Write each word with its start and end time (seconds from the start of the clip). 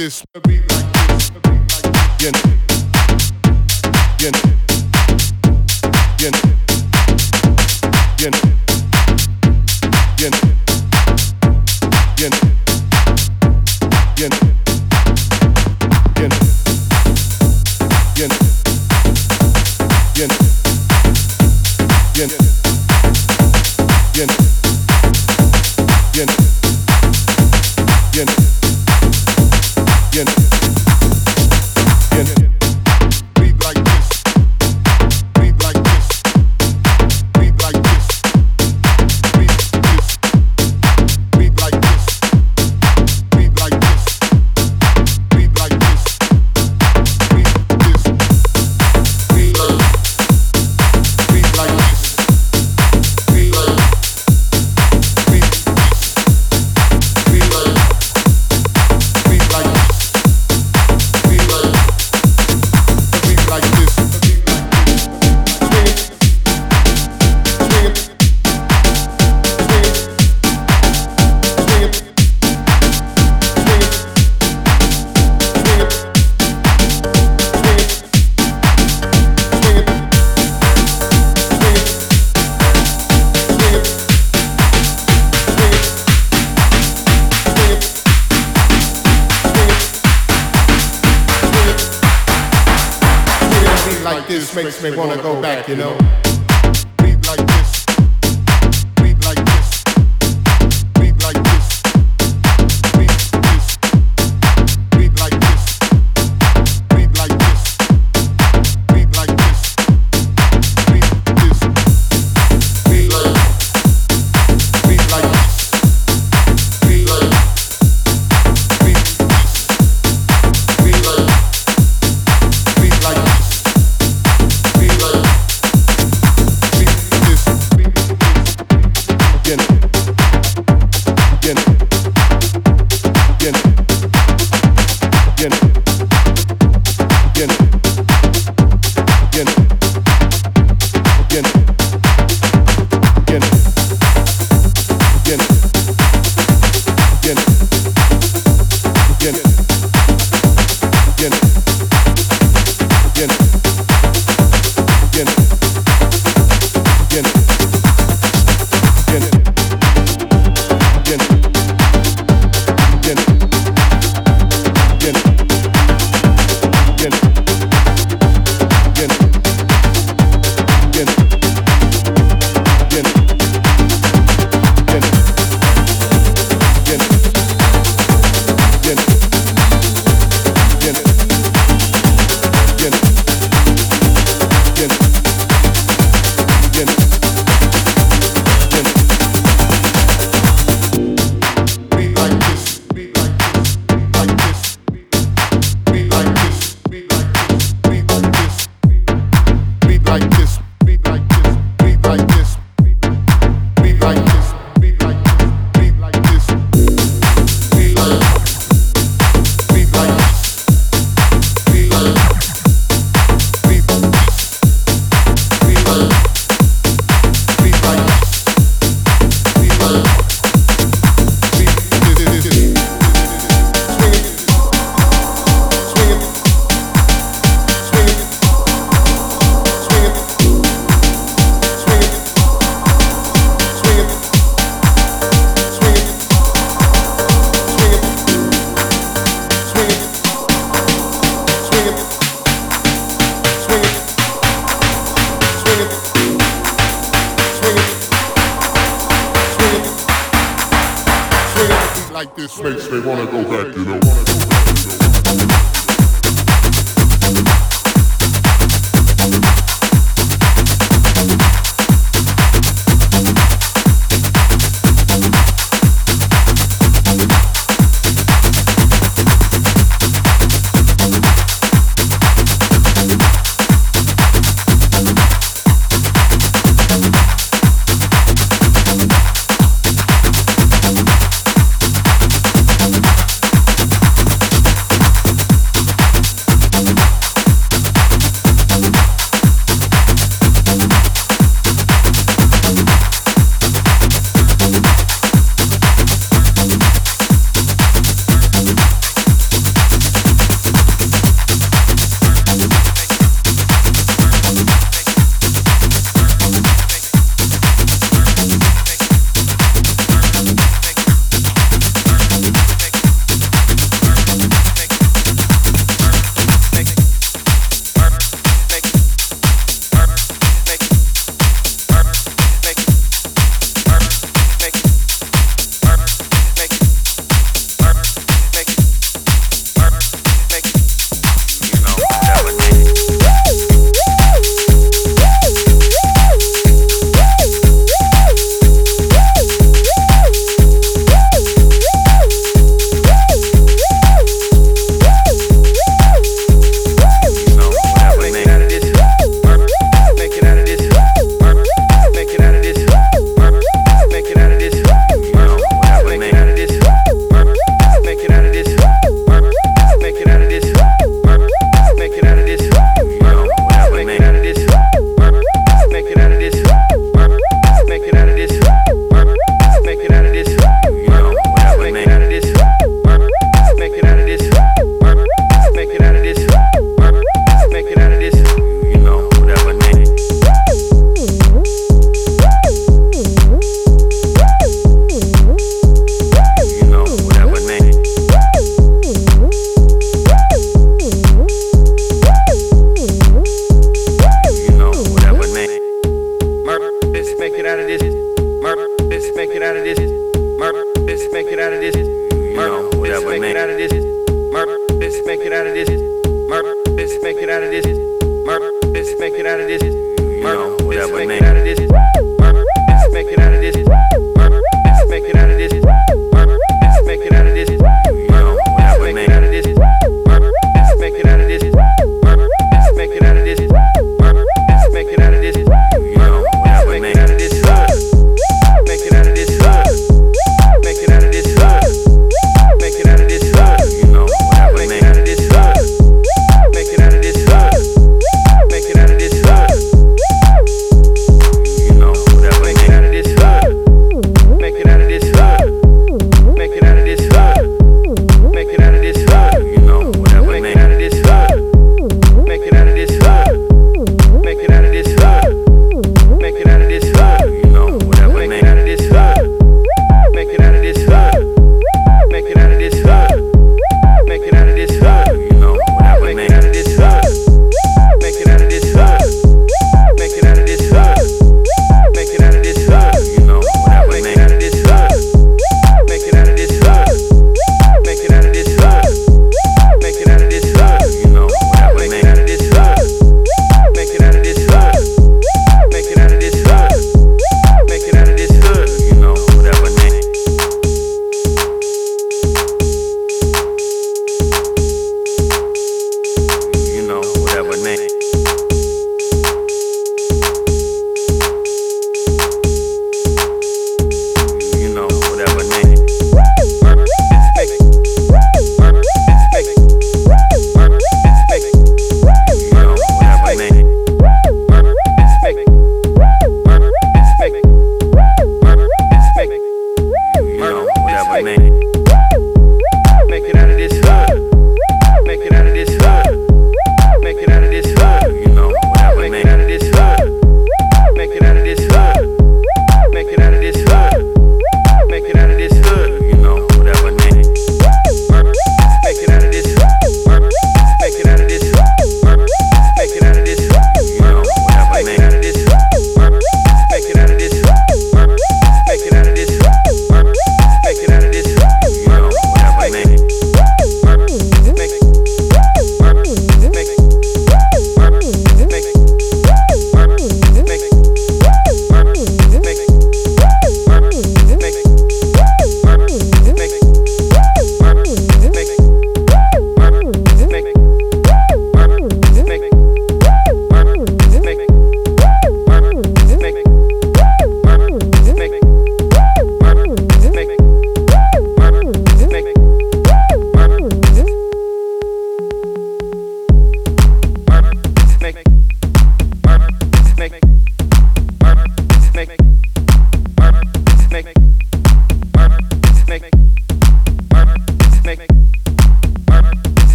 this, 0.00 0.24
you 95.70 95.76
know. 95.76 95.99